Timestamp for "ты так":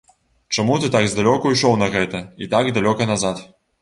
0.85-1.05